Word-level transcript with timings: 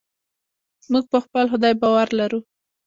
موږ 0.91 1.03
په 1.11 1.17
خپل 1.23 1.45
خدای 1.51 1.73
باور 1.81 2.07
لرو. 2.19 2.39